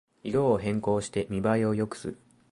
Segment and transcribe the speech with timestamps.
[0.23, 2.17] 色を変更して見ばえを良くする